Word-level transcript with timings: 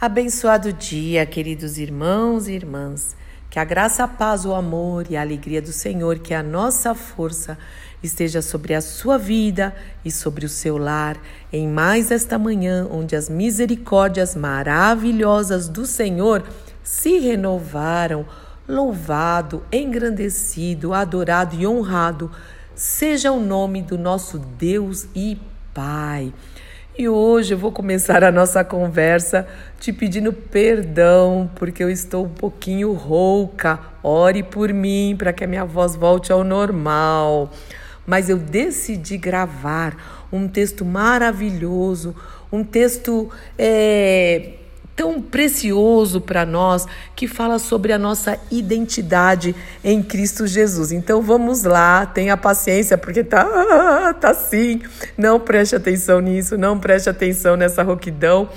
Abençoado 0.00 0.72
dia, 0.72 1.26
queridos 1.26 1.76
irmãos 1.76 2.46
e 2.46 2.52
irmãs. 2.52 3.16
Que 3.50 3.58
a 3.58 3.64
graça, 3.64 4.04
a 4.04 4.08
paz, 4.08 4.44
o 4.44 4.54
amor 4.54 5.06
e 5.10 5.16
a 5.16 5.20
alegria 5.20 5.60
do 5.60 5.72
Senhor, 5.72 6.20
que 6.20 6.32
a 6.32 6.40
nossa 6.40 6.94
força 6.94 7.58
esteja 8.00 8.40
sobre 8.40 8.74
a 8.74 8.80
sua 8.80 9.18
vida 9.18 9.74
e 10.04 10.12
sobre 10.12 10.46
o 10.46 10.48
seu 10.48 10.78
lar, 10.78 11.20
em 11.52 11.66
mais 11.66 12.12
esta 12.12 12.38
manhã, 12.38 12.86
onde 12.88 13.16
as 13.16 13.28
misericórdias 13.28 14.36
maravilhosas 14.36 15.68
do 15.68 15.84
Senhor 15.84 16.44
se 16.80 17.18
renovaram. 17.18 18.24
Louvado, 18.68 19.64
engrandecido, 19.72 20.94
adorado 20.94 21.56
e 21.56 21.66
honrado 21.66 22.30
seja 22.72 23.32
o 23.32 23.40
nome 23.40 23.82
do 23.82 23.98
nosso 23.98 24.38
Deus 24.38 25.08
e 25.12 25.36
Pai. 25.74 26.32
E 26.98 27.08
hoje 27.08 27.54
eu 27.54 27.58
vou 27.58 27.70
começar 27.70 28.24
a 28.24 28.32
nossa 28.32 28.64
conversa 28.64 29.46
te 29.78 29.92
pedindo 29.92 30.32
perdão, 30.32 31.48
porque 31.54 31.80
eu 31.80 31.88
estou 31.88 32.24
um 32.24 32.28
pouquinho 32.28 32.92
rouca. 32.92 33.78
Ore 34.02 34.42
por 34.42 34.72
mim 34.72 35.14
para 35.16 35.32
que 35.32 35.44
a 35.44 35.46
minha 35.46 35.64
voz 35.64 35.94
volte 35.94 36.32
ao 36.32 36.42
normal. 36.42 37.52
Mas 38.04 38.28
eu 38.28 38.36
decidi 38.36 39.16
gravar 39.16 40.26
um 40.32 40.48
texto 40.48 40.84
maravilhoso, 40.84 42.16
um 42.50 42.64
texto 42.64 43.30
é, 43.56 44.54
tão 44.98 45.22
precioso 45.22 46.20
para 46.20 46.44
nós 46.44 46.84
que 47.14 47.28
fala 47.28 47.60
sobre 47.60 47.92
a 47.92 47.98
nossa 47.98 48.36
identidade 48.50 49.54
em 49.84 50.02
Cristo 50.02 50.44
Jesus. 50.44 50.90
Então 50.90 51.22
vamos 51.22 51.62
lá, 51.62 52.04
tenha 52.04 52.36
paciência 52.36 52.98
porque 52.98 53.22
tá 53.22 54.12
tá 54.20 54.30
assim. 54.30 54.82
Não 55.16 55.38
preste 55.38 55.76
atenção 55.76 56.18
nisso, 56.20 56.58
não 56.58 56.80
preste 56.80 57.08
atenção 57.08 57.56
nessa 57.56 57.84
rouquidão, 57.84 58.50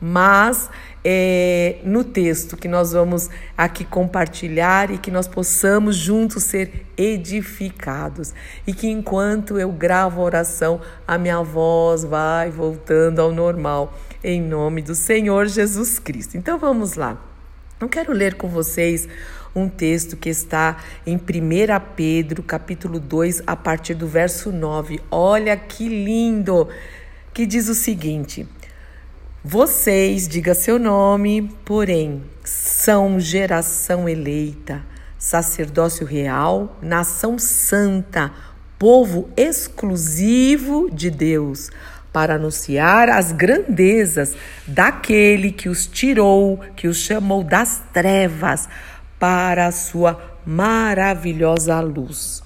mas 0.00 0.70
é, 1.04 1.78
no 1.82 2.04
texto 2.04 2.56
que 2.56 2.68
nós 2.68 2.92
vamos 2.92 3.28
aqui 3.56 3.84
compartilhar 3.84 4.92
e 4.92 4.98
que 4.98 5.10
nós 5.10 5.26
possamos 5.26 5.96
juntos 5.96 6.44
ser 6.44 6.86
edificados. 6.96 8.32
E 8.64 8.72
que 8.72 8.86
enquanto 8.88 9.58
eu 9.58 9.72
gravo 9.72 10.20
a 10.20 10.24
oração, 10.24 10.80
a 11.06 11.18
minha 11.18 11.42
voz 11.42 12.04
vai 12.04 12.50
voltando 12.50 13.20
ao 13.20 13.32
normal 13.32 13.92
em 14.22 14.40
nome 14.40 14.82
do 14.82 14.94
Senhor 14.94 15.46
Jesus 15.46 15.98
Cristo. 15.98 16.36
Então 16.36 16.58
vamos 16.58 16.94
lá. 16.94 17.20
Eu 17.80 17.88
quero 17.88 18.12
ler 18.12 18.34
com 18.34 18.48
vocês 18.48 19.08
um 19.54 19.68
texto 19.68 20.16
que 20.16 20.28
está 20.28 20.78
em 21.06 21.16
1 21.16 21.20
Pedro, 21.94 22.42
capítulo 22.42 22.98
2, 22.98 23.42
a 23.46 23.54
partir 23.54 23.94
do 23.94 24.06
verso 24.06 24.50
9. 24.50 25.00
Olha 25.10 25.56
que 25.56 25.88
lindo! 25.88 26.68
Que 27.32 27.46
diz 27.46 27.68
o 27.68 27.74
seguinte: 27.74 28.48
Vocês, 29.44 30.26
diga 30.26 30.54
seu 30.54 30.78
nome, 30.78 31.54
porém, 31.64 32.24
são 32.42 33.20
geração 33.20 34.08
eleita, 34.08 34.84
sacerdócio 35.16 36.04
real, 36.04 36.76
nação 36.82 37.38
santa, 37.38 38.32
povo 38.76 39.30
exclusivo 39.36 40.90
de 40.90 41.10
Deus 41.10 41.70
para 42.12 42.34
anunciar 42.34 43.08
as 43.08 43.32
grandezas 43.32 44.34
daquele 44.66 45.52
que 45.52 45.68
os 45.68 45.86
tirou, 45.86 46.58
que 46.74 46.88
os 46.88 46.98
chamou 46.98 47.44
das 47.44 47.82
trevas 47.92 48.68
para 49.18 49.66
a 49.66 49.72
sua 49.72 50.20
maravilhosa 50.44 51.78
luz. 51.80 52.42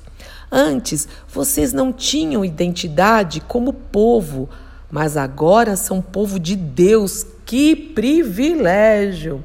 Antes, 0.50 1.08
vocês 1.28 1.72
não 1.72 1.92
tinham 1.92 2.44
identidade 2.44 3.40
como 3.40 3.72
povo, 3.72 4.50
mas 4.90 5.16
agora 5.16 5.76
são 5.76 6.02
povo 6.02 6.38
de 6.38 6.54
Deus. 6.54 7.26
Que 7.46 7.74
privilégio! 7.74 9.42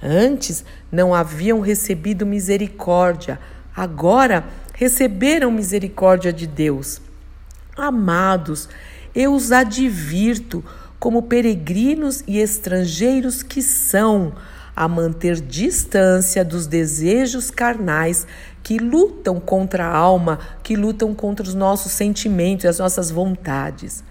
Antes 0.00 0.64
não 0.92 1.14
haviam 1.14 1.60
recebido 1.60 2.26
misericórdia, 2.26 3.40
agora 3.74 4.44
receberam 4.74 5.50
misericórdia 5.50 6.32
de 6.32 6.46
Deus. 6.46 7.00
Amados, 7.76 8.68
eu 9.14 9.32
os 9.32 9.52
advirto, 9.52 10.64
como 10.98 11.22
peregrinos 11.22 12.24
e 12.26 12.38
estrangeiros 12.38 13.42
que 13.42 13.62
são, 13.62 14.34
a 14.76 14.88
manter 14.88 15.40
distância 15.40 16.44
dos 16.44 16.66
desejos 16.66 17.50
carnais 17.50 18.26
que 18.62 18.78
lutam 18.78 19.38
contra 19.38 19.86
a 19.86 19.96
alma, 19.96 20.40
que 20.62 20.74
lutam 20.74 21.14
contra 21.14 21.46
os 21.46 21.54
nossos 21.54 21.92
sentimentos 21.92 22.64
e 22.64 22.68
as 22.68 22.78
nossas 22.78 23.10
vontades. 23.10 24.02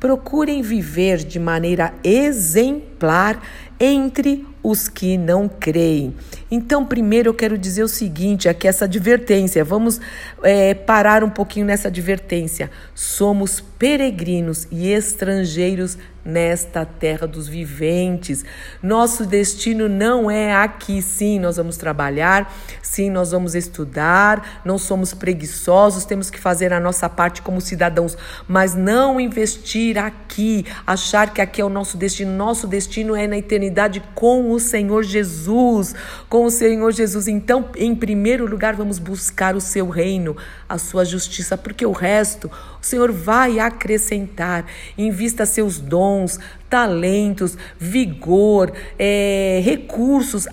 Procurem 0.00 0.62
viver 0.62 1.18
de 1.18 1.38
maneira 1.38 1.92
exemplar 2.02 3.40
entre 3.78 4.46
os 4.62 4.88
que 4.88 5.16
não 5.16 5.48
creem. 5.48 6.14
Então, 6.50 6.84
primeiro 6.84 7.30
eu 7.30 7.34
quero 7.34 7.56
dizer 7.56 7.82
o 7.82 7.88
seguinte: 7.88 8.48
aqui 8.48 8.66
essa 8.66 8.84
advertência, 8.84 9.64
vamos 9.64 10.00
é, 10.42 10.74
parar 10.74 11.22
um 11.22 11.30
pouquinho 11.30 11.66
nessa 11.66 11.88
advertência. 11.88 12.70
Somos 12.94 13.60
peregrinos 13.78 14.66
e 14.70 14.88
estrangeiros 14.88 15.96
nesta 16.24 16.84
terra 16.84 17.26
dos 17.26 17.48
viventes. 17.48 18.44
Nosso 18.82 19.24
destino 19.24 19.88
não 19.88 20.30
é 20.30 20.54
aqui. 20.54 21.00
Sim, 21.00 21.38
nós 21.38 21.56
vamos 21.56 21.76
trabalhar, 21.76 22.52
sim, 22.82 23.10
nós 23.10 23.30
vamos 23.30 23.54
estudar, 23.54 24.60
não 24.64 24.76
somos 24.78 25.14
preguiçosos, 25.14 26.04
temos 26.04 26.30
que 26.30 26.38
fazer 26.38 26.72
a 26.72 26.80
nossa 26.80 27.08
parte 27.08 27.42
como 27.42 27.60
cidadãos, 27.60 28.16
mas 28.46 28.74
não 28.74 29.20
investir 29.20 29.98
aqui, 29.98 30.66
achar 30.86 31.32
que 31.32 31.40
aqui 31.40 31.60
é 31.60 31.64
o 31.64 31.68
nosso 31.70 31.96
destino. 31.96 32.32
Nosso 32.32 32.66
destino 32.66 33.16
é 33.16 33.26
na 33.26 33.38
eternidade 33.38 34.02
com 34.14 34.49
o 34.52 34.60
Senhor 34.60 35.02
Jesus, 35.02 35.94
com 36.28 36.44
o 36.44 36.50
Senhor 36.50 36.92
Jesus. 36.92 37.28
Então, 37.28 37.68
em 37.76 37.94
primeiro 37.94 38.46
lugar, 38.46 38.74
vamos 38.74 38.98
buscar 38.98 39.54
o 39.56 39.60
seu 39.60 39.88
reino, 39.88 40.36
a 40.68 40.78
sua 40.78 41.04
justiça, 41.04 41.56
porque 41.56 41.84
o 41.84 41.92
resto 41.92 42.50
o 42.80 42.86
Senhor 42.86 43.12
vai 43.12 43.58
acrescentar. 43.58 44.64
Invista 44.96 45.44
seus 45.44 45.78
dons, 45.78 46.38
talentos, 46.70 47.58
vigor, 47.78 48.72
é, 48.96 49.60
recursos 49.62 50.46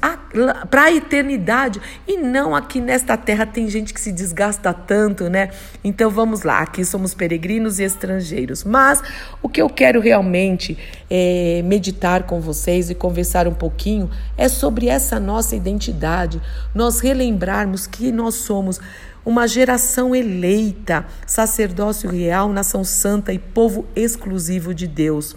para 0.70 0.86
a 0.86 0.92
eternidade 0.92 1.80
e 2.08 2.18
não 2.18 2.56
aqui 2.56 2.82
nesta 2.82 3.16
terra. 3.16 3.46
Tem 3.46 3.70
gente 3.70 3.94
que 3.94 4.02
se 4.02 4.12
desgasta 4.12 4.74
tanto, 4.74 5.30
né? 5.30 5.52
Então 5.84 6.10
vamos 6.10 6.42
lá, 6.42 6.60
aqui 6.60 6.84
somos 6.84 7.14
peregrinos 7.14 7.80
e 7.80 7.84
estrangeiros. 7.84 8.64
Mas 8.64 9.02
o 9.42 9.48
que 9.48 9.62
eu 9.62 9.70
quero 9.70 10.02
realmente 10.02 10.78
é, 11.10 11.62
meditar 11.64 12.24
com 12.24 12.42
vocês 12.42 12.90
e 12.90 12.96
conversar 12.96 13.48
um 13.48 13.54
pouquinho 13.54 14.10
é 14.36 14.50
sobre 14.50 14.88
essa 14.88 15.20
nossa 15.20 15.56
identidade, 15.56 16.42
nós 16.74 17.00
relembrarmos 17.00 17.86
que 17.86 18.12
nós 18.12 18.36
somos 18.36 18.80
uma 19.28 19.46
geração 19.46 20.16
eleita, 20.16 21.06
sacerdócio 21.26 22.10
real, 22.10 22.48
nação 22.48 22.82
santa 22.86 23.34
e 23.34 23.38
povo 23.38 23.86
exclusivo 23.94 24.74
de 24.74 24.88
Deus. 24.88 25.36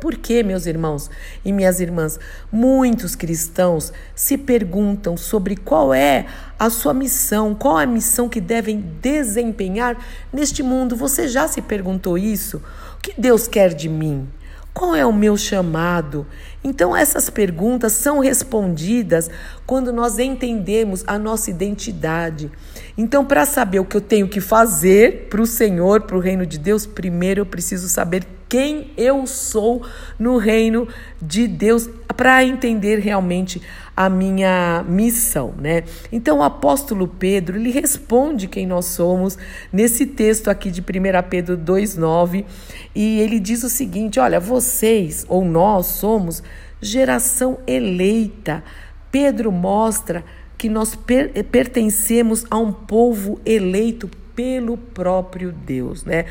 Por 0.00 0.16
que, 0.16 0.42
meus 0.42 0.64
irmãos 0.64 1.10
e 1.44 1.52
minhas 1.52 1.80
irmãs, 1.80 2.18
muitos 2.50 3.14
cristãos 3.14 3.92
se 4.14 4.38
perguntam 4.38 5.18
sobre 5.18 5.54
qual 5.54 5.92
é 5.92 6.24
a 6.58 6.70
sua 6.70 6.94
missão, 6.94 7.54
qual 7.54 7.78
é 7.78 7.84
a 7.84 7.86
missão 7.86 8.26
que 8.26 8.40
devem 8.40 8.80
desempenhar 9.02 10.02
neste 10.32 10.62
mundo? 10.62 10.96
Você 10.96 11.28
já 11.28 11.46
se 11.46 11.60
perguntou 11.60 12.16
isso? 12.16 12.62
O 12.96 13.00
que 13.02 13.20
Deus 13.20 13.46
quer 13.46 13.74
de 13.74 13.90
mim? 13.90 14.26
Qual 14.72 14.94
é 14.94 15.04
o 15.04 15.12
meu 15.12 15.36
chamado? 15.36 16.26
Então, 16.62 16.96
essas 16.96 17.28
perguntas 17.28 17.92
são 17.92 18.20
respondidas 18.20 19.28
quando 19.66 19.92
nós 19.92 20.18
entendemos 20.18 21.02
a 21.06 21.18
nossa 21.18 21.50
identidade. 21.50 22.50
Então, 22.96 23.24
para 23.24 23.44
saber 23.44 23.80
o 23.80 23.84
que 23.84 23.96
eu 23.96 24.00
tenho 24.00 24.28
que 24.28 24.40
fazer 24.40 25.28
para 25.28 25.42
o 25.42 25.46
Senhor, 25.46 26.02
para 26.02 26.16
o 26.16 26.20
reino 26.20 26.46
de 26.46 26.58
Deus, 26.58 26.86
primeiro 26.86 27.40
eu 27.40 27.46
preciso 27.46 27.88
saber 27.88 28.24
quem 28.50 28.90
eu 28.96 29.28
sou 29.28 29.86
no 30.18 30.36
reino 30.36 30.88
de 31.22 31.46
Deus 31.46 31.88
para 32.16 32.44
entender 32.44 32.98
realmente 32.98 33.62
a 33.96 34.10
minha 34.10 34.84
missão, 34.88 35.54
né? 35.56 35.84
Então 36.10 36.38
o 36.38 36.42
apóstolo 36.42 37.06
Pedro, 37.06 37.56
ele 37.56 37.70
responde 37.70 38.48
quem 38.48 38.66
nós 38.66 38.86
somos 38.86 39.38
nesse 39.72 40.04
texto 40.04 40.48
aqui 40.48 40.68
de 40.70 40.80
1 40.80 40.84
Pedro 41.30 41.56
2:9, 41.56 42.44
e 42.92 43.20
ele 43.20 43.38
diz 43.38 43.62
o 43.62 43.68
seguinte: 43.68 44.18
olha, 44.18 44.40
vocês 44.40 45.24
ou 45.28 45.44
nós 45.44 45.86
somos 45.86 46.42
geração 46.82 47.58
eleita. 47.68 48.64
Pedro 49.12 49.52
mostra 49.52 50.24
que 50.58 50.68
nós 50.68 50.96
per 50.96 51.44
pertencemos 51.44 52.44
a 52.50 52.58
um 52.58 52.72
povo 52.72 53.40
eleito 53.46 54.10
pelo 54.34 54.76
próprio 54.76 55.52
Deus, 55.52 56.04
né? 56.04 56.24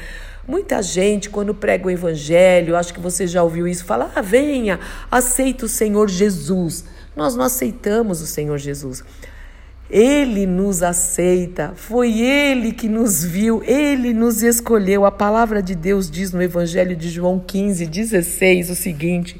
Muita 0.50 0.82
gente, 0.82 1.30
quando 1.30 1.54
prega 1.54 1.86
o 1.86 1.92
evangelho, 1.92 2.76
acho 2.76 2.92
que 2.92 3.00
você 3.00 3.28
já 3.28 3.44
ouviu 3.44 3.68
isso, 3.68 3.86
fala: 3.86 4.12
ah, 4.16 4.22
venha, 4.22 4.80
aceita 5.12 5.68
o 5.68 5.70
Senhor 5.70 6.10
Jesus. 6.10 6.86
Nós 7.16 7.36
não 7.36 7.46
aceitamos 7.46 8.20
o 8.20 8.26
Senhor 8.26 8.58
Jesus. 8.58 9.04
Ele 9.92 10.48
nos 10.48 10.82
aceita, 10.82 11.74
foi 11.76 12.20
Ele 12.20 12.72
que 12.72 12.90
nos 12.90 13.24
viu, 13.24 13.62
Ele 13.64 14.12
nos 14.12 14.42
escolheu. 14.42 15.06
A 15.06 15.12
palavra 15.12 15.62
de 15.62 15.76
Deus 15.76 16.10
diz 16.10 16.32
no 16.32 16.42
Evangelho 16.42 16.96
de 16.96 17.10
João 17.10 17.38
15, 17.38 17.86
16 17.86 18.72
o 18.72 18.76
seguinte: 18.76 19.40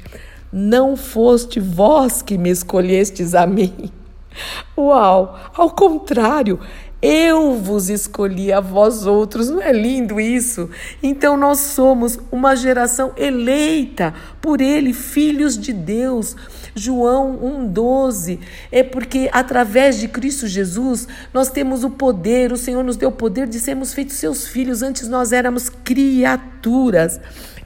Não 0.52 0.96
foste 0.96 1.58
vós 1.58 2.22
que 2.22 2.38
me 2.38 2.50
escolhestes 2.50 3.34
a 3.34 3.48
mim. 3.48 3.90
Uau! 4.78 5.36
Ao 5.56 5.70
contrário, 5.70 6.60
eu 7.02 7.54
vos 7.56 7.88
escolhi 7.88 8.52
a 8.52 8.60
vós 8.60 9.06
outros, 9.06 9.48
não 9.48 9.62
é 9.62 9.72
lindo 9.72 10.20
isso? 10.20 10.68
Então 11.02 11.36
nós 11.36 11.58
somos 11.58 12.18
uma 12.30 12.54
geração 12.54 13.12
eleita 13.16 14.12
por 14.40 14.60
Ele, 14.60 14.92
filhos 14.92 15.58
de 15.58 15.72
Deus. 15.72 16.36
João 16.74 17.38
1,12 17.72 18.38
é 18.70 18.82
porque 18.82 19.28
através 19.32 19.98
de 19.98 20.08
Cristo 20.08 20.46
Jesus 20.46 21.08
nós 21.32 21.50
temos 21.50 21.84
o 21.84 21.90
poder, 21.90 22.52
o 22.52 22.56
Senhor 22.56 22.84
nos 22.84 22.96
deu 22.96 23.08
o 23.08 23.12
poder 23.12 23.48
de 23.48 23.58
sermos 23.58 23.94
feitos 23.94 24.16
seus 24.16 24.46
filhos. 24.46 24.82
Antes 24.82 25.08
nós 25.08 25.32
éramos 25.32 25.68
criaturas. 25.68 27.18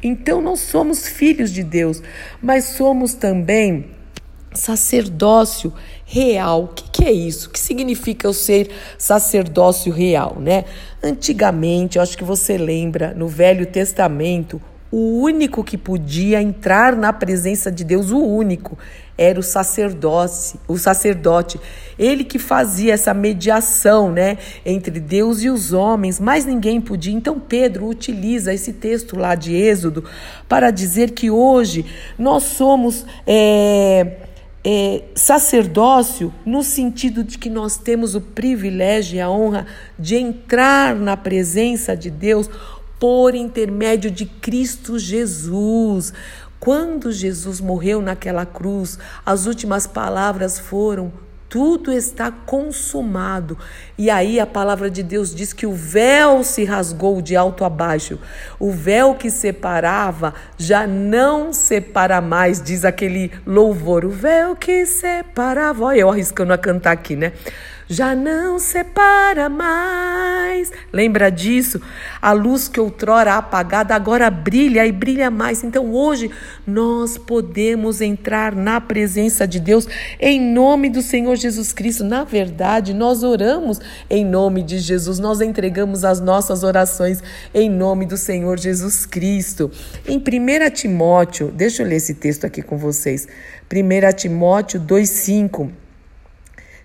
Então 0.03 0.41
nós 0.41 0.61
somos 0.61 1.09
filhos 1.09 1.51
de 1.51 1.63
Deus, 1.63 2.03
mas 2.41 2.65
somos 2.65 3.15
também 3.15 3.94
sacerdócio 4.55 5.73
real. 6.07 6.65
O 6.65 6.69
que, 6.69 6.85
que, 6.91 7.05
é 7.05 7.13
isso? 7.13 7.49
O 7.49 7.53
que 7.53 7.61
significa 7.61 8.27
eu 8.27 8.33
ser 8.33 8.71
sacerdócio 8.97 9.93
real, 9.93 10.37
né? 10.41 10.65
Antigamente, 11.03 11.99
eu 11.99 12.03
acho 12.03 12.17
que 12.17 12.25
você 12.25 12.57
lembra, 12.57 13.13
no 13.15 13.29
Velho 13.29 13.67
Testamento, 13.67 14.61
o 14.97 15.21
único 15.23 15.65
que 15.65 15.77
podia 15.77 16.41
entrar 16.41 16.95
na 16.95 17.13
presença 17.13 17.69
de 17.69 17.83
Deus, 17.83 18.13
o 18.13 18.25
único, 18.25 18.79
era 19.19 19.41
o 19.41 19.43
sacerdote, 19.43 20.55
o 20.69 20.79
sacerdote. 20.79 21.59
Ele 21.99 22.23
que 22.23 22.39
fazia 22.39 22.95
essa 22.95 23.13
mediação, 23.13 24.13
né, 24.13 24.39
entre 24.65 25.01
Deus 25.01 25.43
e 25.43 25.51
os 25.51 25.73
homens, 25.73 26.21
mas 26.21 26.45
ninguém 26.45 26.81
podia. 26.81 27.13
Então 27.13 27.41
Pedro 27.41 27.89
utiliza 27.89 28.55
esse 28.55 28.73
texto 28.73 29.19
lá 29.19 29.35
de 29.35 29.53
Êxodo 29.53 30.05
para 30.49 30.71
dizer 30.71 31.11
que 31.11 31.29
hoje 31.29 31.85
nós 32.17 32.45
somos 32.45 33.05
é, 33.27 34.17
é, 34.65 35.05
sacerdócio 35.15 36.33
no 36.47 36.63
sentido 36.63 37.23
de 37.23 37.37
que 37.37 37.51
nós 37.51 37.77
temos 37.77 38.15
o 38.15 38.21
privilégio 38.21 39.17
e 39.17 39.21
a 39.21 39.29
honra 39.29 39.67
de 39.99 40.17
entrar 40.17 40.97
na 40.97 41.17
presença 41.17 41.95
de 41.95 42.11
Deus 42.11 42.49
por 42.99 43.35
intermédio 43.35 44.11
de 44.11 44.25
Cristo 44.25 44.99
Jesus. 44.99 46.15
Quando 46.59 47.13
Jesus 47.13 47.61
morreu 47.61 48.01
naquela 48.01 48.47
cruz, 48.47 48.99
as 49.27 49.45
últimas 49.45 49.87
palavras 49.87 50.59
foram: 50.59 51.13
tudo 51.55 51.93
está 51.93 52.33
consumado. 52.33 53.57
E 53.97 54.11
aí 54.11 54.41
a 54.41 54.47
palavra 54.47 54.91
de 54.91 55.05
Deus 55.05 55.33
diz 55.33 55.53
que 55.53 55.69
o 55.69 55.73
véu 55.73 56.43
se 56.43 56.65
rasgou 56.65 57.23
de 57.23 57.37
alto 57.37 57.65
a 57.65 57.71
baixo. 57.71 58.19
O 58.59 58.73
véu 58.73 59.15
que 59.15 59.31
separava 59.31 60.35
já 60.59 60.85
não 60.85 61.53
separa 61.53 62.21
mais, 62.21 62.61
diz 62.61 62.85
aquele 62.85 63.31
louvor. 63.47 64.05
O 64.05 64.11
véu 64.11 64.57
que 64.57 64.85
separava. 64.85 65.85
Olha 65.85 66.01
eu 66.01 66.11
arriscando 66.11 66.53
a 66.53 66.59
cantar 66.59 66.91
aqui, 66.91 67.15
né? 67.15 67.31
Já 67.89 68.15
não 68.15 68.59
separa 68.59 69.49
mais. 69.49 70.73
Lembra 70.93 71.31
disso? 71.31 71.81
A 72.21 72.33
luz 72.33 72.69
que 72.69 72.81
outrora 72.81 73.35
apagada 73.35 73.95
agora 73.95 74.31
brilha 74.31 74.87
e 74.87 74.93
brilha 74.93 75.31
mais. 75.31 75.63
Então 75.63 75.93
hoje 75.93 76.31
nós 76.67 77.19
podemos 77.19 78.01
entrar 78.01 78.55
na 78.55 78.81
presença 78.81 79.47
de 79.47 79.61
Deus 79.61 79.87
em 80.19 80.41
nome 80.41 80.89
do 80.89 81.03
Senhor 81.03 81.37
Jesus 81.37 81.73
Cristo. 81.73 82.05
Na 82.05 82.25
verdade, 82.25 82.95
nós 82.95 83.23
oramos 83.23 83.81
em 84.09 84.25
nome 84.25 84.63
de 84.63 84.79
Jesus, 84.79 85.19
nós 85.19 85.41
entregamos 85.41 86.05
as 86.05 86.21
nossas 86.21 86.63
orações 86.63 87.23
em 87.53 87.69
nome 87.71 88.07
do 88.07 88.17
Senhor 88.17 88.59
Jesus 88.59 89.07
Cristo. 89.07 89.71
Em 90.07 90.19
1 90.19 90.71
Timóteo, 90.71 91.51
deixa 91.51 91.83
eu 91.83 91.87
ler 91.87 91.97
esse 91.97 92.15
texto 92.15 92.45
aqui 92.45 92.63
com 92.63 92.77
vocês. 92.77 93.27
1 93.71 94.17
Timóteo 94.17 94.81
2,5. 94.81 95.84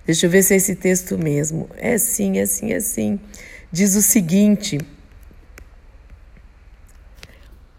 Deixa 0.09 0.25
eu 0.25 0.29
ver 0.31 0.41
se 0.41 0.55
é 0.55 0.57
esse 0.57 0.73
texto 0.73 1.19
mesmo. 1.19 1.69
É 1.77 1.95
sim, 1.99 2.39
é 2.39 2.45
sim, 2.47 2.73
é 2.73 2.79
sim. 2.79 3.19
Diz 3.71 3.95
o 3.95 4.01
seguinte: 4.01 4.79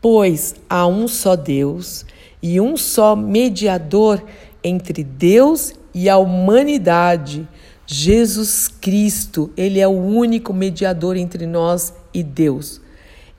Pois 0.01 0.55
há 0.69 0.87
um 0.87 1.09
só 1.09 1.35
Deus 1.35 2.07
e 2.41 2.61
um 2.61 2.77
só 2.77 3.17
mediador 3.17 4.25
entre 4.63 5.03
Deus 5.03 5.75
e 5.93 6.09
a 6.09 6.19
humanidade, 6.19 7.49
Jesus 7.85 8.69
Cristo. 8.69 9.51
Ele 9.57 9.81
é 9.81 9.89
o 9.89 10.01
único 10.01 10.55
mediador 10.55 11.17
entre 11.17 11.47
nós 11.47 11.93
e 12.15 12.23
Deus. 12.23 12.81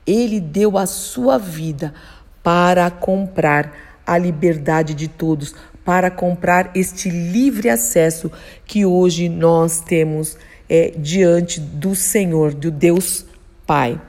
Ele 0.06 0.38
deu 0.38 0.76
a 0.76 0.84
sua 0.84 1.38
vida 1.38 1.94
para 2.42 2.90
comprar 2.90 3.72
a 4.06 4.18
liberdade 4.18 4.92
de 4.92 5.08
todos, 5.08 5.54
para 5.84 6.10
comprar 6.10 6.70
este 6.74 7.10
livre 7.10 7.68
acesso 7.68 8.30
que 8.64 8.86
hoje 8.86 9.28
nós 9.28 9.80
temos 9.80 10.36
é, 10.68 10.92
diante 10.96 11.60
do 11.60 11.94
Senhor, 11.94 12.54
do 12.54 12.70
Deus 12.70 13.24
Pai. 13.66 14.00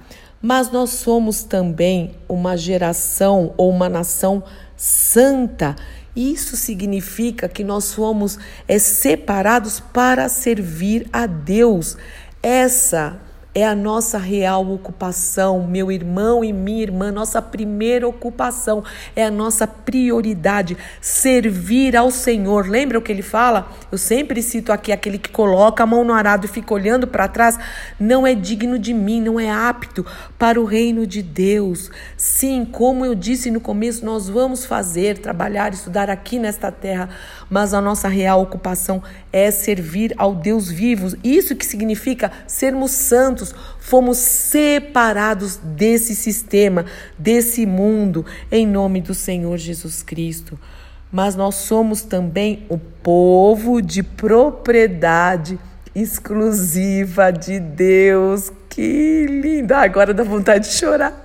Mas 0.42 0.72
nós 0.72 0.92
somos 0.92 1.44
também 1.44 2.16
uma 2.28 2.58
geração 2.58 3.54
ou 3.58 3.70
uma 3.70 3.88
nação 3.88 4.44
santa. 4.76 5.76
Isso 6.16 6.56
significa 6.56 7.48
que 7.48 7.64
nós 7.64 7.94
fomos 7.94 8.38
é, 8.68 8.78
separados 8.78 9.80
para 9.80 10.30
servir 10.30 11.08
a 11.12 11.26
Deus. 11.26 11.98
Essa 12.42 13.20
é 13.56 13.66
a 13.66 13.76
nossa 13.76 14.18
real 14.18 14.68
ocupação, 14.72 15.68
meu 15.68 15.92
irmão 15.92 16.44
e 16.44 16.52
minha 16.52 16.82
irmã, 16.82 17.12
nossa 17.12 17.42
primeira 17.42 18.08
ocupação, 18.08 18.84
é 19.16 19.26
a 19.26 19.32
nossa 19.32 19.68
prioridade, 19.68 20.76
servir 21.00 21.96
ao 21.96 22.10
Senhor. 22.10 22.68
Lembra 22.68 22.98
o 22.98 23.02
que 23.02 23.12
ele 23.12 23.22
fala? 23.22 23.72
Eu 23.92 23.98
sempre 23.98 24.42
cito 24.42 24.72
aqui 24.72 24.92
aquele 24.92 25.20
que 25.20 25.30
coloca 25.30 25.84
a 25.84 25.86
mão 25.86 26.04
no 26.04 26.14
arado 26.14 26.46
e 26.46 26.50
fica 26.50 26.74
olhando 26.74 27.06
para 27.06 27.28
trás, 27.28 27.60
não 28.00 28.26
é 28.26 28.34
digno 28.34 28.80
de 28.80 28.94
mim, 28.94 29.22
não 29.22 29.40
é 29.40 29.52
apto 29.52 30.04
para 30.40 30.60
o 30.60 30.66
reino 30.66 31.06
de 31.06 31.22
Deus. 31.22 31.92
Sim, 32.18 32.66
como 32.66 33.06
eu 33.06 33.14
disse 33.14 33.52
no 33.52 33.62
começo, 33.62 34.04
nós 34.04 34.28
vamos 34.28 34.66
fazer, 34.66 35.20
trabalhar, 35.20 35.74
estudar 35.74 36.10
aqui 36.10 36.40
nesta 36.40 36.72
terra, 36.72 37.10
mas 37.50 37.74
a 37.74 37.82
nossa 37.82 38.08
real 38.08 38.42
ocupação 38.42 39.04
é 39.34 39.50
servir 39.50 40.14
ao 40.16 40.36
Deus 40.36 40.70
vivo. 40.70 41.18
Isso 41.24 41.56
que 41.56 41.66
significa 41.66 42.32
sermos 42.46 42.92
santos, 42.92 43.54
fomos 43.80 44.20
separados 44.20 45.58
desse 45.58 46.16
sistema, 46.16 46.86
desse 47.18 47.66
mundo, 47.66 48.24
em 48.52 48.68
nome 48.68 49.02
do 49.02 49.16
Senhor 49.16 49.58
Jesus 49.58 50.04
Cristo. 50.04 50.58
Mas 51.12 51.36
nós 51.36 51.56
somos 51.56 52.04
também 52.04 52.66
o 52.70 52.78
povo 52.78 53.82
de 53.82 54.04
propriedade 54.04 55.60
exclusiva 55.96 57.32
de 57.32 57.60
Deus. 57.60 58.52
Que 58.70 59.26
linda! 59.28 59.80
Agora 59.80 60.14
dá 60.14 60.24
vontade 60.24 60.70
de 60.70 60.76
chorar 60.76 61.24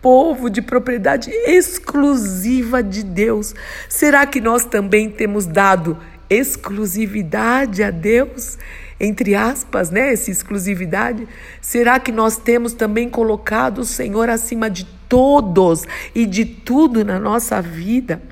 povo 0.00 0.48
de 0.48 0.62
propriedade 0.62 1.30
exclusiva 1.30 2.82
de 2.82 3.02
Deus. 3.02 3.54
Será 3.88 4.26
que 4.26 4.40
nós 4.40 4.64
também 4.64 5.10
temos 5.10 5.46
dado 5.46 5.98
exclusividade 6.30 7.82
a 7.82 7.90
Deus? 7.90 8.56
Entre 8.98 9.34
aspas, 9.34 9.90
né? 9.90 10.12
Essa 10.12 10.30
exclusividade. 10.30 11.26
Será 11.60 11.98
que 11.98 12.12
nós 12.12 12.36
temos 12.36 12.72
também 12.72 13.10
colocado 13.10 13.78
o 13.78 13.84
Senhor 13.84 14.30
acima 14.30 14.70
de 14.70 14.84
todos 15.08 15.84
e 16.14 16.24
de 16.24 16.44
tudo 16.44 17.04
na 17.04 17.18
nossa 17.18 17.60
vida? 17.60 18.22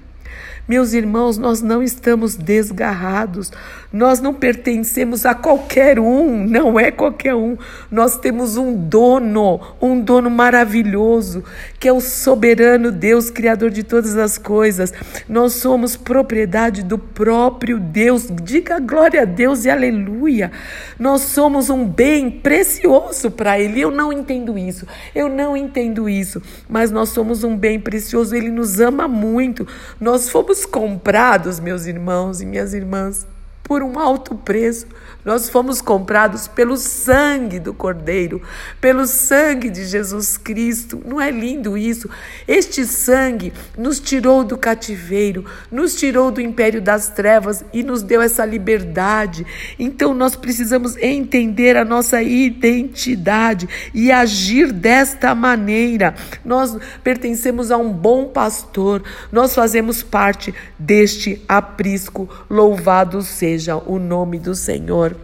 Meus 0.69 0.93
irmãos, 0.93 1.39
nós 1.39 1.63
não 1.63 1.83
estamos 1.83 2.37
desgarrados, 2.37 3.51
nós 3.91 4.21
não 4.21 4.35
pertencemos 4.35 5.25
a 5.25 5.35
qualquer 5.35 5.99
um, 5.99 6.45
não 6.45 6.79
é 6.79 6.91
qualquer 6.91 7.35
um. 7.35 7.57
Nós 7.91 8.19
temos 8.19 8.59
um 8.59 8.75
dono, 8.75 9.61
um 9.81 9.99
dono 9.99 10.29
maravilhoso, 10.29 11.43
que 11.81 11.89
é 11.89 11.93
o 11.93 12.01
soberano 12.01 12.93
Deus, 12.93 13.31
Criador 13.31 13.71
de 13.71 13.83
todas 13.83 14.17
as 14.19 14.37
coisas. 14.37 14.93
Nós 15.27 15.55
somos 15.55 15.97
propriedade 15.97 16.83
do 16.83 16.99
próprio 16.99 17.79
Deus. 17.81 18.29
Diga 18.43 18.79
glória 18.79 19.23
a 19.23 19.25
Deus 19.25 19.65
e 19.65 19.71
aleluia. 19.71 20.53
Nós 20.99 21.23
somos 21.23 21.71
um 21.71 21.87
bem 21.87 22.31
precioso 22.31 23.31
para 23.31 23.59
Ele. 23.59 23.81
Eu 23.81 23.91
não 23.91 24.13
entendo 24.13 24.59
isso, 24.59 24.87
eu 25.15 25.31
não 25.31 25.57
entendo 25.57 26.11
isso, 26.11 26.43
mas 26.69 26.91
nós 26.91 27.09
somos 27.09 27.43
um 27.43 27.57
bem 27.57 27.81
precioso. 27.81 28.37
Ele 28.37 28.51
nos 28.51 28.81
ama 28.81 29.09
muito. 29.09 29.67
Nós 29.99 30.29
fomos 30.29 30.67
comprados, 30.67 31.59
meus 31.59 31.87
irmãos 31.87 32.43
e 32.43 32.47
minhas 32.47 32.75
irmãs 32.75 33.27
por 33.69 33.83
um 33.83 33.99
alto 33.99 34.35
preço. 34.35 34.87
Nós 35.25 35.51
fomos 35.51 35.83
comprados 35.83 36.49
pelo 36.49 36.75
sangue 36.79 37.61
do 37.61 37.75
Cordeiro, 37.75 38.41
pelo 38.81 39.07
sangue 39.07 39.69
de 39.69 39.85
Jesus 39.85 40.39
Cristo. 40.39 41.03
Não 41.05 41.21
é 41.21 41.31
lindo 41.31 41.77
isso? 41.77 42.09
Este 42.47 42.87
sangue 42.87 43.53
nos 43.77 44.01
tirou 44.01 44.43
do 44.43 44.57
cativeiro, 44.57 45.45
nos 45.71 45.95
tirou 45.95 46.31
do 46.31 46.41
império 46.41 46.81
das 46.81 47.11
trevas 47.11 47.63
e 47.75 47.83
nos 47.83 48.03
deu 48.03 48.23
essa 48.23 48.43
liberdade. 48.47 49.47
Então 49.79 50.15
nós 50.15 50.35
precisamos 50.35 50.97
entender 50.97 51.77
a 51.77 51.85
nossa 51.85 52.23
identidade 52.23 53.69
e 53.93 54.11
agir 54.11 54.73
desta 54.73 55.35
maneira. 55.35 56.15
Nós 56.43 56.75
pertencemos 57.05 57.71
a 57.71 57.77
um 57.77 57.93
bom 57.93 58.29
pastor, 58.29 59.03
nós 59.31 59.55
fazemos 59.55 60.03
parte 60.03 60.55
deste 60.79 61.45
aprisco. 61.47 62.27
Louvado 62.49 63.21
seja 63.21 63.58
o 63.87 63.99
nome 63.99 64.39
do 64.39 64.55
Senhor. 64.55 65.17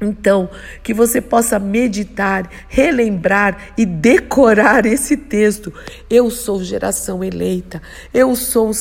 Então, 0.00 0.50
que 0.82 0.92
você 0.92 1.20
possa 1.20 1.58
meditar, 1.58 2.50
relembrar 2.68 3.72
e 3.78 3.86
decorar 3.86 4.84
esse 4.84 5.16
texto. 5.16 5.72
Eu 6.10 6.30
sou 6.30 6.62
geração 6.62 7.22
eleita, 7.22 7.80
eu 8.12 8.34
sou 8.34 8.68
um 8.68 8.72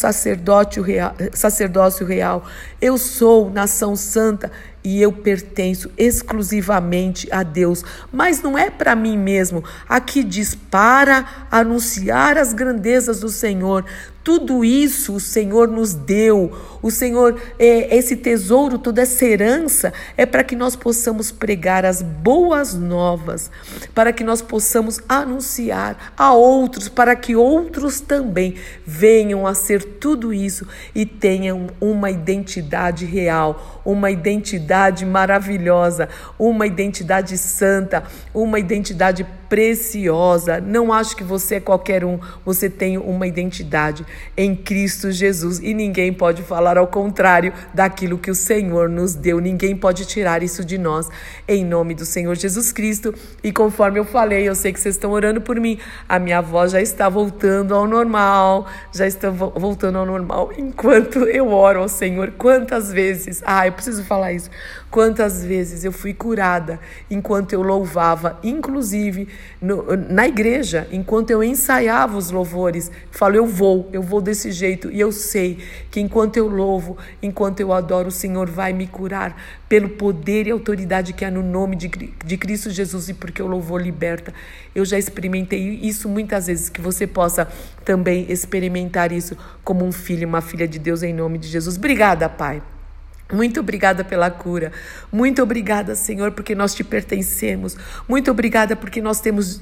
real, 0.81 1.13
sacerdócio 1.33 2.05
real, 2.05 2.43
eu 2.81 2.97
sou 2.97 3.49
nação 3.49 3.95
santa 3.95 4.51
e 4.83 5.01
eu 5.01 5.11
pertenço 5.11 5.89
exclusivamente 5.97 7.27
a 7.31 7.41
Deus. 7.41 7.83
Mas 8.11 8.41
não 8.41 8.57
é 8.57 8.69
para 8.69 8.95
mim 8.95 9.17
mesmo. 9.17 9.63
Aqui 9.87 10.23
diz 10.23 10.55
para 10.55 11.47
anunciar 11.49 12.37
as 12.37 12.53
grandezas 12.53 13.21
do 13.21 13.29
Senhor. 13.29 13.85
Tudo 14.23 14.63
isso 14.63 15.15
o 15.15 15.19
Senhor 15.19 15.67
nos 15.67 15.93
deu. 15.93 16.51
O 16.81 16.89
Senhor, 16.89 17.41
é, 17.59 17.95
esse 17.95 18.15
tesouro, 18.15 18.77
toda 18.77 19.01
essa 19.01 19.25
herança, 19.25 19.91
é 20.15 20.25
para 20.25 20.45
que 20.45 20.55
nós 20.55 20.77
possamos 20.77 21.29
pregar 21.29 21.85
as 21.85 22.01
boas 22.01 22.73
novas, 22.73 23.51
para 23.93 24.13
que 24.13 24.23
nós 24.23 24.41
possamos 24.41 25.01
anunciar 25.09 26.13
a 26.17 26.33
outros, 26.33 26.87
para 26.87 27.15
que 27.17 27.35
outros 27.35 27.99
também 27.99 28.55
venham 28.85 29.45
a 29.45 29.53
ser 29.53 29.83
tudo 29.83 30.33
isso 30.33 30.65
e 30.95 31.05
tenham 31.05 31.67
uma 31.81 32.09
identidade 32.09 33.05
real, 33.05 33.81
uma 33.83 34.09
identidade 34.09 34.72
maravilhosa, 35.05 36.09
uma 36.37 36.65
identidade 36.65 37.37
santa, 37.37 38.03
uma 38.33 38.59
identidade 38.59 39.25
preciosa. 39.53 40.59
Não 40.59 40.91
acho 40.91 41.15
que 41.15 41.23
você 41.23 41.55
é 41.55 41.59
qualquer 41.59 42.03
um, 42.03 42.19
você 42.43 42.67
tem 42.67 42.97
uma 42.97 43.27
identidade 43.27 44.03
em 44.35 44.55
Cristo 44.55 45.11
Jesus 45.11 45.59
e 45.59 45.75
ninguém 45.75 46.11
pode 46.11 46.41
falar 46.41 46.75
ao 46.75 46.87
contrário 46.87 47.53
daquilo 47.71 48.17
que 48.17 48.31
o 48.31 48.35
Senhor 48.35 48.89
nos 48.89 49.13
deu. 49.13 49.39
Ninguém 49.39 49.75
pode 49.77 50.07
tirar 50.07 50.41
isso 50.41 50.65
de 50.65 50.79
nós 50.79 51.07
em 51.47 51.63
nome 51.63 51.93
do 51.93 52.03
Senhor 52.03 52.35
Jesus 52.35 52.71
Cristo. 52.71 53.13
E 53.43 53.51
conforme 53.51 53.99
eu 53.99 54.05
falei, 54.05 54.49
eu 54.49 54.55
sei 54.55 54.73
que 54.73 54.79
vocês 54.79 54.95
estão 54.95 55.11
orando 55.11 55.39
por 55.39 55.59
mim. 55.59 55.77
A 56.09 56.17
minha 56.17 56.41
voz 56.41 56.71
já 56.71 56.81
está 56.81 57.07
voltando 57.07 57.75
ao 57.75 57.85
normal, 57.85 58.65
já 58.91 59.05
está 59.05 59.29
voltando 59.29 59.99
ao 59.99 60.05
normal 60.07 60.51
enquanto 60.57 61.25
eu 61.25 61.49
oro 61.49 61.81
ao 61.81 61.87
Senhor. 61.87 62.31
Quantas 62.39 62.91
vezes, 62.91 63.43
ah, 63.45 63.67
eu 63.67 63.73
preciso 63.73 64.03
falar 64.03 64.33
isso. 64.33 64.49
Quantas 64.89 65.43
vezes 65.43 65.83
eu 65.83 65.91
fui 65.91 66.13
curada 66.13 66.79
enquanto 67.09 67.53
eu 67.53 67.63
louvava, 67.63 68.39
inclusive 68.43 69.27
no, 69.61 69.95
na 69.95 70.27
igreja, 70.27 70.87
enquanto 70.91 71.29
eu 71.29 71.43
ensaiava 71.43 72.17
os 72.17 72.31
louvores. 72.31 72.91
Falo, 73.11 73.35
eu 73.35 73.45
vou, 73.45 73.89
eu 73.93 74.01
vou 74.01 74.21
desse 74.21 74.51
jeito. 74.51 74.91
E 74.91 74.99
eu 74.99 75.11
sei 75.11 75.59
que 75.89 75.99
enquanto 75.99 76.37
eu 76.37 76.47
louvo, 76.47 76.97
enquanto 77.21 77.59
eu 77.59 77.71
adoro, 77.71 78.09
o 78.09 78.11
Senhor 78.11 78.49
vai 78.49 78.73
me 78.73 78.87
curar 78.87 79.35
pelo 79.69 79.89
poder 79.89 80.47
e 80.47 80.51
autoridade 80.51 81.13
que 81.13 81.23
há 81.23 81.31
no 81.31 81.41
nome 81.41 81.75
de, 81.75 81.87
de 81.87 82.37
Cristo 82.37 82.69
Jesus 82.69 83.09
e 83.09 83.13
porque 83.13 83.41
o 83.41 83.47
louvor 83.47 83.81
liberta. 83.81 84.33
Eu 84.75 84.85
já 84.85 84.97
experimentei 84.97 85.79
isso 85.81 86.09
muitas 86.09 86.47
vezes, 86.47 86.69
que 86.69 86.81
você 86.81 87.07
possa 87.07 87.47
também 87.85 88.25
experimentar 88.29 89.11
isso 89.11 89.37
como 89.63 89.85
um 89.85 89.91
filho, 89.91 90.27
uma 90.27 90.41
filha 90.41 90.67
de 90.67 90.79
Deus 90.79 91.03
em 91.03 91.13
nome 91.13 91.37
de 91.37 91.47
Jesus. 91.47 91.77
Obrigada, 91.77 92.27
Pai. 92.27 92.61
Muito 93.33 93.59
obrigada 93.59 94.03
pela 94.03 94.29
cura. 94.29 94.71
Muito 95.11 95.41
obrigada, 95.41 95.95
Senhor, 95.95 96.31
porque 96.31 96.53
nós 96.53 96.73
te 96.73 96.83
pertencemos. 96.83 97.75
Muito 98.07 98.29
obrigada 98.31 98.75
porque 98.75 99.01
nós 99.01 99.19
temos 99.19 99.61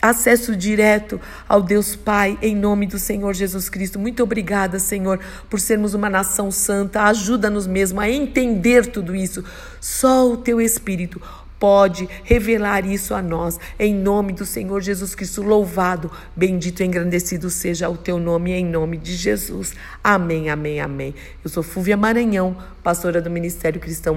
acesso 0.00 0.54
direto 0.54 1.20
ao 1.48 1.60
Deus 1.60 1.96
Pai, 1.96 2.38
em 2.40 2.54
nome 2.54 2.86
do 2.86 2.98
Senhor 2.98 3.34
Jesus 3.34 3.68
Cristo. 3.68 3.98
Muito 3.98 4.22
obrigada, 4.22 4.78
Senhor, 4.78 5.18
por 5.50 5.60
sermos 5.60 5.94
uma 5.94 6.08
nação 6.08 6.50
santa. 6.50 7.02
Ajuda-nos 7.04 7.66
mesmo 7.66 8.00
a 8.00 8.08
entender 8.08 8.86
tudo 8.86 9.14
isso. 9.14 9.44
Só 9.80 10.30
o 10.30 10.36
teu 10.36 10.60
Espírito 10.60 11.20
pode 11.58 12.08
revelar 12.24 12.86
isso 12.86 13.14
a 13.14 13.22
nós. 13.22 13.58
Em 13.78 13.94
nome 13.94 14.32
do 14.32 14.46
Senhor 14.46 14.80
Jesus 14.80 15.14
Cristo, 15.14 15.42
louvado, 15.42 16.10
bendito 16.34 16.82
e 16.82 16.86
engrandecido 16.86 17.50
seja 17.50 17.88
o 17.88 17.96
teu 17.96 18.18
nome, 18.18 18.52
em 18.52 18.64
nome 18.64 18.96
de 18.96 19.14
Jesus. 19.14 19.74
Amém, 20.02 20.50
amém, 20.50 20.80
amém. 20.80 21.14
Eu 21.42 21.50
sou 21.50 21.62
Fúvia 21.62 21.96
Maranhão, 21.96 22.56
pastora 22.82 23.20
do 23.20 23.30
Ministério 23.30 23.80
Cristão 23.80 24.16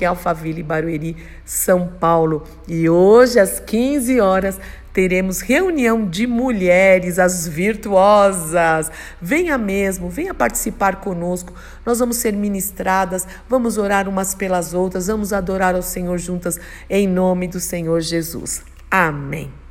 é 0.00 0.06
Alphaville, 0.06 0.62
Barueri, 0.62 1.16
São 1.44 1.88
Paulo. 2.00 2.44
E 2.66 2.88
hoje, 2.88 3.38
às 3.38 3.60
15 3.60 4.20
horas, 4.20 4.58
teremos 4.98 5.40
reunião 5.40 6.04
de 6.04 6.26
mulheres, 6.26 7.20
as 7.20 7.46
virtuosas. 7.46 8.90
Venha 9.22 9.56
mesmo, 9.56 10.10
venha 10.10 10.34
participar 10.34 10.96
conosco. 10.96 11.54
Nós 11.86 12.00
vamos 12.00 12.16
ser 12.16 12.32
ministradas, 12.32 13.24
vamos 13.48 13.78
orar 13.78 14.08
umas 14.08 14.34
pelas 14.34 14.74
outras, 14.74 15.06
vamos 15.06 15.32
adorar 15.32 15.76
ao 15.76 15.82
Senhor 15.82 16.18
juntas, 16.18 16.58
em 16.90 17.06
nome 17.06 17.46
do 17.46 17.60
Senhor 17.60 18.00
Jesus. 18.00 18.64
Amém. 18.90 19.67